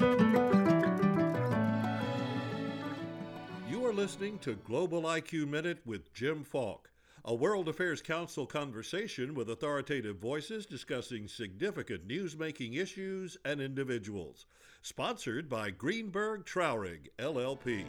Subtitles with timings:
[0.00, 0.06] You
[3.84, 6.90] are listening to Global IQ Minute with Jim Falk,
[7.22, 14.46] a World Affairs Council conversation with authoritative voices discussing significant news-making issues and individuals.
[14.80, 17.84] Sponsored by Greenberg Traurig, LLP.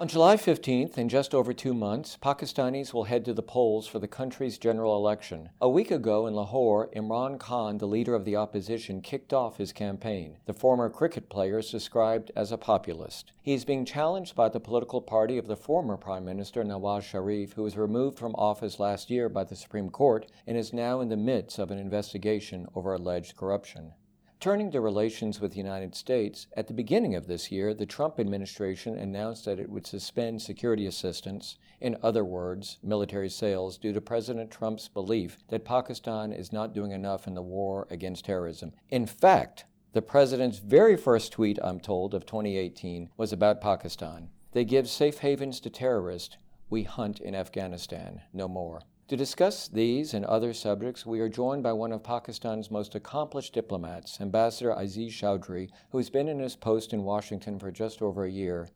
[0.00, 3.98] On July 15th, in just over two months, Pakistanis will head to the polls for
[3.98, 5.50] the country's general election.
[5.60, 9.74] A week ago in Lahore, Imran Khan, the leader of the opposition, kicked off his
[9.74, 10.38] campaign.
[10.46, 13.32] The former cricket player is described as a populist.
[13.42, 17.52] He is being challenged by the political party of the former Prime Minister Nawaz Sharif,
[17.52, 21.10] who was removed from office last year by the Supreme Court and is now in
[21.10, 23.92] the midst of an investigation over alleged corruption.
[24.40, 28.18] Turning to relations with the United States, at the beginning of this year, the Trump
[28.18, 34.00] administration announced that it would suspend security assistance, in other words, military sales, due to
[34.00, 38.72] President Trump's belief that Pakistan is not doing enough in the war against terrorism.
[38.88, 44.30] In fact, the president's very first tweet, I'm told, of 2018 was about Pakistan.
[44.52, 46.38] They give safe havens to terrorists.
[46.70, 48.22] We hunt in Afghanistan.
[48.32, 48.80] No more.
[49.10, 53.52] To discuss these and other subjects, we are joined by one of Pakistan's most accomplished
[53.52, 58.22] diplomats, Ambassador Aizaz Chaudhry, who has been in his post in Washington for just over
[58.22, 58.68] a year.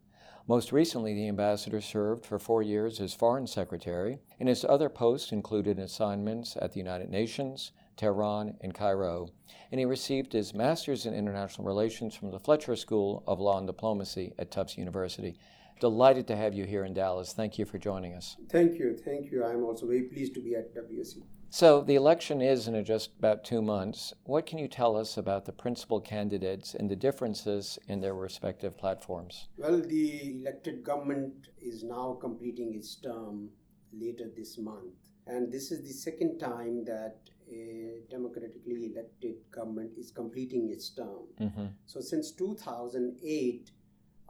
[0.49, 5.31] Most recently, the ambassador served for four years as Foreign Secretary, and his other posts
[5.31, 9.29] included assignments at the United Nations, Tehran, and Cairo.
[9.71, 13.69] And he received his Master's in International Relations from the Fletcher School of Law and
[13.69, 15.39] Diplomacy at Tufts University.
[15.81, 17.33] Delighted to have you here in Dallas.
[17.33, 18.37] Thank you for joining us.
[18.51, 18.97] Thank you.
[18.97, 19.45] Thank you.
[19.45, 21.23] I'm also very pleased to be at WSU.
[21.51, 24.13] So, the election is in just about two months.
[24.25, 28.77] What can you tell us about the principal candidates and the differences in their respective
[28.77, 29.47] platforms?
[29.57, 33.51] Well, the elected government is now completing its term
[33.93, 34.95] later this month.
[35.29, 41.29] And this is the second time that a democratically elected government is completing its term.
[41.41, 41.67] Mm-hmm.
[41.87, 43.71] So, since 2008,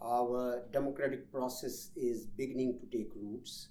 [0.04, 3.68] our democratic process is beginning to take roots.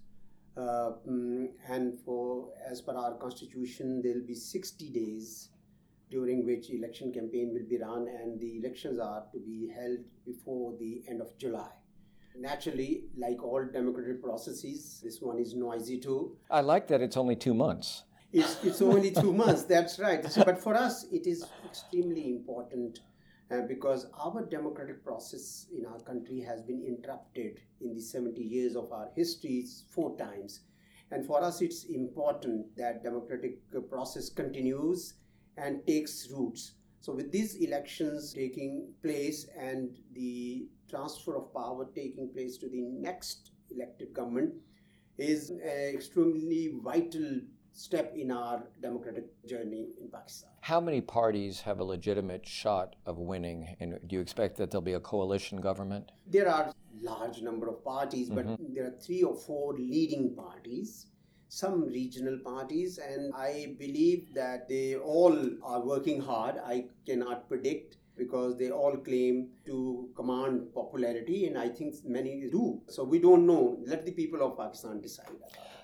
[0.56, 5.50] Uh, mm, and for as per our constitution, there will be 60 days
[6.12, 10.74] during which election campaign will be run, and the elections are to be held before
[10.80, 11.70] the end of July.
[12.38, 16.36] Naturally, like all democratic processes, this one is noisy too.
[16.50, 18.04] I like that it's only two months.
[18.32, 20.24] It's, it's only two months, that's right.
[20.44, 23.00] But for us, it is extremely important
[23.54, 28.76] uh, because our democratic process in our country has been interrupted in the 70 years
[28.76, 30.62] of our history four times.
[31.12, 33.60] And for us, it's important that democratic
[33.90, 35.14] process continues
[35.58, 36.74] and takes roots.
[37.02, 42.82] So, with these elections taking place and the transfer of power taking place to the
[42.82, 44.54] next elected government,
[45.18, 47.42] is an extremely vital
[47.72, 50.53] step in our democratic journey in Pakistan.
[50.64, 53.76] How many parties have a legitimate shot of winning?
[53.82, 56.14] And do you expect that there'll be a coalition government?
[56.26, 58.74] There are large number of parties, but mm-hmm.
[58.74, 61.08] there are three or four leading parties
[61.50, 66.56] some regional parties, and I believe that they all are working hard.
[66.66, 72.82] I cannot predict because they all claim to command popularity, and I think many do.
[72.88, 73.78] So we don't know.
[73.86, 75.28] Let the people of Pakistan decide.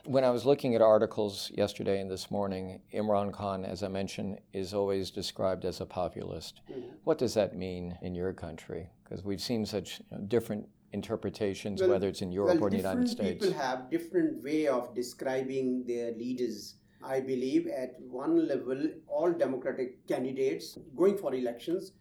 [0.05, 4.39] When I was looking at articles yesterday and this morning, Imran Khan, as I mentioned,
[4.53, 6.61] is always described as a populist.
[6.71, 6.81] Mm-hmm.
[7.03, 8.89] What does that mean in your country?
[9.03, 12.69] Because we've seen such you know, different interpretations, well, whether it's in Europe well, or
[12.69, 13.45] the United States.
[13.45, 16.75] People have different way of describing their leaders.
[17.03, 21.91] I believe at one level, all democratic candidates going for elections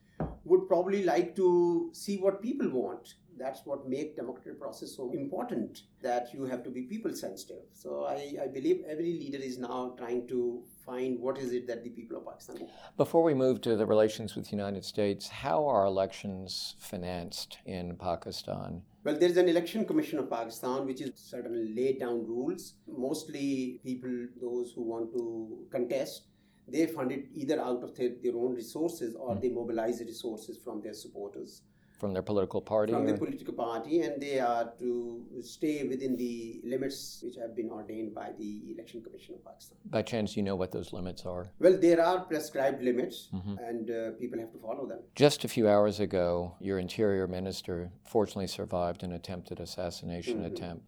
[0.44, 5.82] would probably like to see what people want that's what make democratic process so important
[6.02, 9.94] that you have to be people sensitive so I, I believe every leader is now
[9.96, 12.72] trying to find what is it that the people of pakistan want.
[12.96, 17.96] before we move to the relations with the united states how are elections financed in
[17.96, 22.74] pakistan well, there is an election commission of Pakistan which is certainly laid down rules.
[22.86, 26.24] Mostly people, those who want to contest,
[26.70, 29.40] they fund it either out of their, their own resources or mm.
[29.40, 31.62] they mobilize resources from their supporters
[31.98, 32.92] from their political party?
[32.92, 33.12] From or?
[33.12, 38.14] the political party, and they are to stay within the limits which have been ordained
[38.14, 39.78] by the Election Commission of Pakistan.
[39.86, 41.50] By chance, you know what those limits are?
[41.58, 43.58] Well, there are prescribed limits, mm-hmm.
[43.58, 45.00] and uh, people have to follow them.
[45.14, 50.54] Just a few hours ago, your Interior Minister fortunately survived an attempted assassination mm-hmm.
[50.54, 50.84] attempt.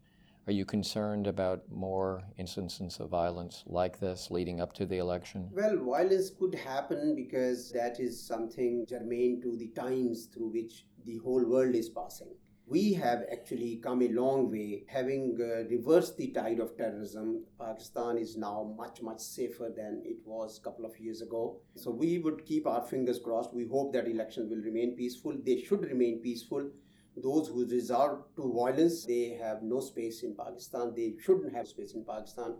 [0.46, 5.48] Are you concerned about more instances of violence like this leading up to the election?
[5.52, 11.18] Well, violence could happen because that is something germane to the times through which the
[11.18, 12.34] whole world is passing.
[12.70, 14.84] we have actually come a long way.
[14.86, 20.18] Having uh, reversed the tide of terrorism, Pakistan is now much, much safer than it
[20.24, 21.60] was a couple of years ago.
[21.74, 23.52] So we would keep our fingers crossed.
[23.52, 25.36] We hope that elections will remain peaceful.
[25.44, 26.70] They should remain peaceful.
[27.16, 30.92] Those who resort to violence, they have no space in Pakistan.
[30.94, 32.54] They shouldn't have space in Pakistan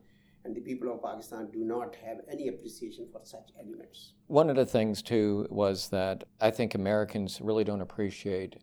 [0.45, 4.15] and the people of Pakistan do not have any appreciation for such elements.
[4.27, 8.57] One of the things, too, was that I think Americans really don't appreciate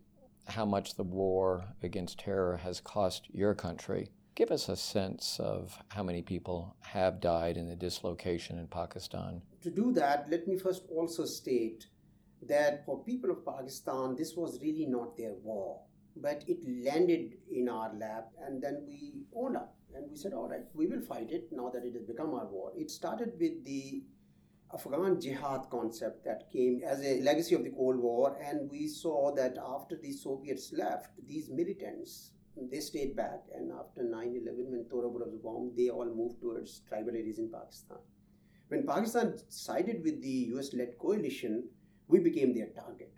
[0.47, 4.09] how much the war against terror has cost your country.
[4.35, 9.41] Give us a sense of how many people have died in the dislocation in Pakistan.
[9.63, 11.87] To do that, let me first also state
[12.43, 15.81] that for people of Pakistan, this was really not their war,
[16.15, 20.47] but it landed in our lap, and then we own up and we said, all
[20.47, 22.71] right, we will fight it now that it has become our war.
[22.75, 24.03] It started with the
[24.73, 29.33] Afghan jihad concept that came as a legacy of the Cold War, and we saw
[29.35, 32.31] that after the Soviets left, these militants
[32.71, 36.81] they stayed back, and after 9/11, when Tora Bora was bombed, they all moved towards
[36.89, 37.99] tribal areas in Pakistan.
[38.69, 41.69] When Pakistan sided with the U.S.-led coalition,
[42.07, 43.13] we became their target,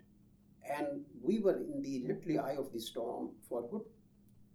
[0.78, 3.86] and we were in the literally eye of the storm for good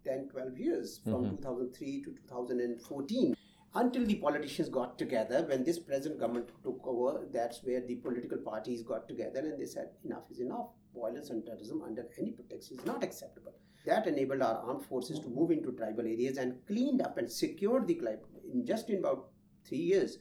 [0.05, 1.35] 10, 12 years, from mm-hmm.
[1.37, 3.35] 2003 to 2014
[3.75, 8.37] until the politicians got together when this present government took over that's where the political
[8.37, 12.71] parties got together and they said enough is enough violence and terrorism under any pretext
[12.71, 13.51] is not acceptable
[13.85, 17.85] that enabled our armed forces to move into tribal areas and cleaned up and secured
[17.87, 19.27] the climate in just in about
[19.67, 20.19] three years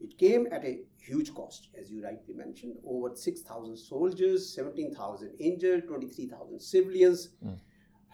[0.00, 5.86] it came at a huge cost as you rightly mentioned over 6000 soldiers 17000 injured
[5.86, 7.56] 23000 civilians mm.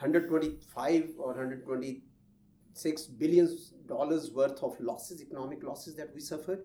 [0.03, 6.65] 125 or 126 billions dollars worth of losses, economic losses that we suffered.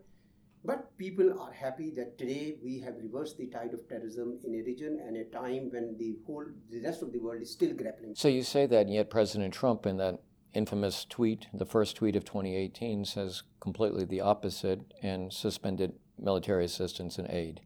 [0.66, 4.64] But people are happy that today we have reversed the tide of terrorism in a
[4.64, 8.16] region and a time when the whole the rest of the world is still grappling.
[8.16, 10.20] So you say that, and yet President Trump, in that
[10.54, 17.20] infamous tweet, the first tweet of 2018, says completely the opposite and suspended military assistance
[17.20, 17.62] and aid.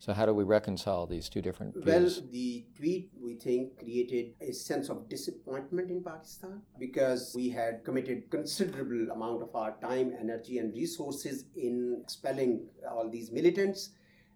[0.00, 1.86] So how do we reconcile these two different views?
[1.86, 7.84] Well, the tweet we think created a sense of disappointment in Pakistan because we had
[7.84, 13.90] committed considerable amount of our time, energy, and resources in expelling all these militants,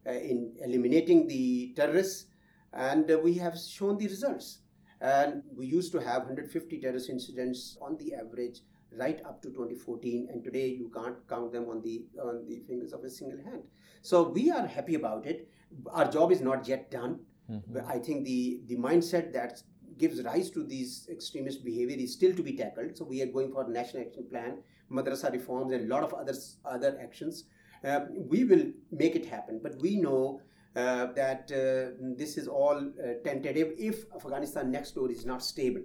[0.06, 2.26] uh, in eliminating the terrorists,
[2.74, 4.58] and uh, we have shown the results.
[5.00, 8.60] And we used to have 150 terrorist incidents on the average
[8.98, 12.92] right up to 2014 and today you can't count them on the on the fingers
[12.92, 13.62] of a single hand
[14.02, 15.48] so we are happy about it
[15.92, 17.20] our job is not yet done.
[17.50, 17.78] Mm-hmm.
[17.86, 19.62] I think the, the mindset that
[19.98, 22.96] gives rise to these extremist behavior is still to be tackled.
[22.96, 24.58] So we are going for national action plan,
[24.90, 27.44] madrasa reforms, and a lot of other other actions.
[27.84, 30.40] Uh, we will make it happen, but we know
[30.74, 35.82] uh, that uh, this is all uh, tentative if Afghanistan next door is not stable.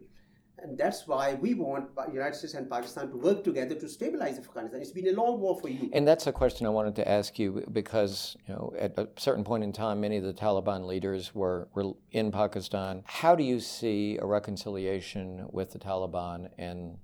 [0.62, 4.38] And that's why we want the United States and Pakistan to work together to stabilize
[4.38, 4.82] Afghanistan.
[4.82, 5.90] It's been a long war for you.
[5.94, 9.44] And that's a question I wanted to ask you because, you know, at a certain
[9.44, 13.04] point in time, many of the Taliban leaders were, were in Pakistan.
[13.06, 16.98] How do you see a reconciliation with the Taliban and,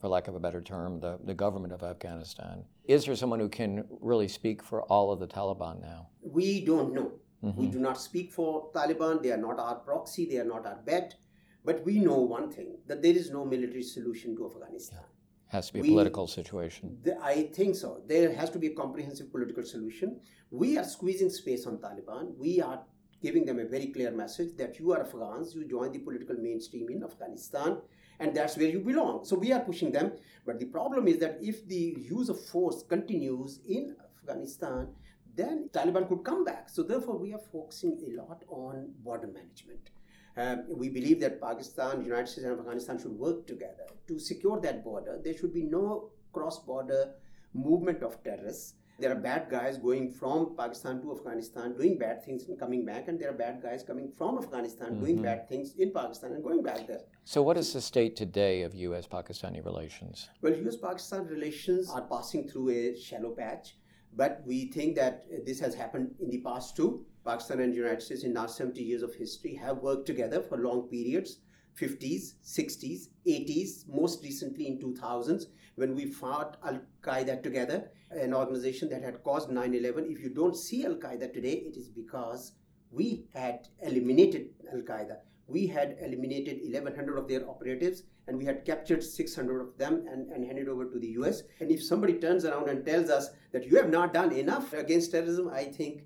[0.00, 2.64] for lack of a better term, the, the government of Afghanistan?
[2.84, 6.08] Is there someone who can really speak for all of the Taliban now?
[6.22, 7.12] We don't know.
[7.44, 7.60] Mm-hmm.
[7.60, 9.22] We do not speak for Taliban.
[9.22, 10.26] They are not our proxy.
[10.26, 11.16] They are not our bet.
[11.64, 14.98] But we know one thing that there is no military solution to Afghanistan.
[15.00, 15.06] Yeah.
[15.48, 16.98] Has to be a we, political situation.
[17.02, 18.00] The, I think so.
[18.06, 20.18] There has to be a comprehensive political solution.
[20.50, 22.34] We are squeezing space on Taliban.
[22.38, 22.80] We are
[23.22, 26.88] giving them a very clear message that you are Afghans, you join the political mainstream
[26.88, 27.78] in Afghanistan,
[28.18, 29.24] and that's where you belong.
[29.24, 30.12] So we are pushing them.
[30.44, 34.88] But the problem is that if the use of force continues in Afghanistan,
[35.34, 36.68] then Taliban could come back.
[36.68, 39.90] So therefore, we are focusing a lot on border management.
[40.36, 44.82] Um, we believe that Pakistan, United States, and Afghanistan should work together to secure that
[44.82, 45.20] border.
[45.22, 47.14] There should be no cross border
[47.52, 48.74] movement of terrorists.
[48.98, 53.08] There are bad guys going from Pakistan to Afghanistan doing bad things and coming back,
[53.08, 55.00] and there are bad guys coming from Afghanistan mm-hmm.
[55.00, 57.00] doing bad things in Pakistan and going back there.
[57.24, 59.06] So, what is the state today of U.S.
[59.06, 60.28] Pakistani relations?
[60.40, 60.76] Well, U.S.
[60.76, 63.76] Pakistan relations are passing through a shallow patch,
[64.14, 67.04] but we think that this has happened in the past too.
[67.24, 70.82] Pakistan and United States in last 70 years of history have worked together for long
[70.88, 71.38] periods
[71.80, 79.02] 50s 60s 80s most recently in 2000s when we fought al-qaeda together an organization that
[79.02, 82.52] had caused 9-11 if you don't see al-qaeda today it is because
[82.92, 85.16] we had eliminated al-qaeda.
[85.48, 90.30] We had eliminated 1100 of their operatives and we had captured 600 of them and,
[90.30, 93.64] and handed over to the us and if somebody turns around and tells us that
[93.64, 96.04] you have not done enough against terrorism i think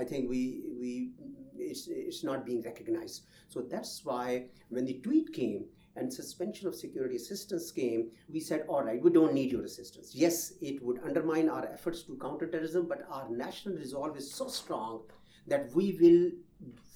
[0.00, 1.10] I think we we
[1.56, 3.26] it's, it's not being recognized.
[3.48, 5.64] So that's why when the tweet came
[5.96, 10.14] and suspension of security assistance came, we said, all right, we don't need your assistance.
[10.14, 14.48] Yes, it would undermine our efforts to counter terrorism, but our national resolve is so
[14.48, 15.02] strong
[15.46, 16.32] that we will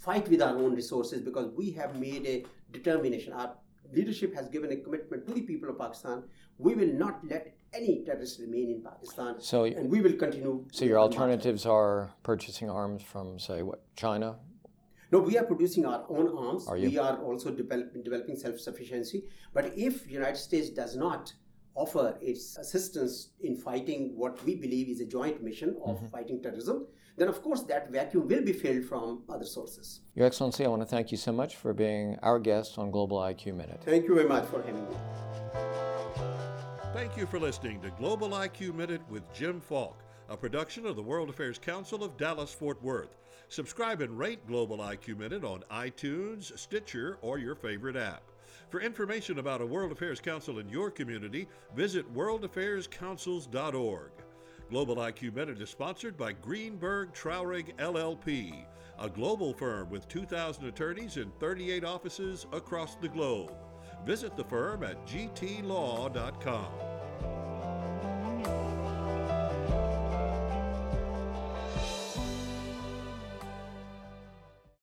[0.01, 3.33] fight with our own resources because we have made a determination.
[3.33, 3.55] Our
[3.93, 6.25] leadership has given a commitment to the people of Pakistan.
[6.59, 9.37] We will not let any terrorists remain in Pakistan.
[9.41, 10.65] So, and we will continue.
[10.73, 14.37] So, your alternatives are purchasing arms from, say, what China?
[15.11, 16.67] No, we are producing our own arms.
[16.67, 16.91] Are you?
[16.91, 19.25] we are also develop, developing self-sufficiency.
[19.55, 21.33] But if United States does not
[21.75, 26.07] offer its assistance in fighting what we believe is a joint mission of mm-hmm.
[26.09, 30.01] fighting terrorism, then of course that vacuum will be filled from other sources.
[30.15, 33.19] Your Excellency, I want to thank you so much for being our guest on Global
[33.19, 33.81] IQ Minute.
[33.85, 34.97] Thank you very much for having me.
[36.99, 41.03] Thank you for listening to Global IQ Minute with Jim Falk, a production of the
[41.03, 43.17] World Affairs Council of Dallas Fort Worth.
[43.49, 48.25] Subscribe and rate Global IQ Minute on iTunes, Stitcher, or your favorite app.
[48.69, 54.11] For information about a World Affairs Council in your community, visit worldaffairscouncils.org.
[54.69, 58.65] Global IQ Minute is sponsored by Greenberg Traurig LLP,
[58.99, 63.53] a global firm with 2,000 attorneys in 38 offices across the globe.
[64.05, 66.98] Visit the firm at gtlaw.com.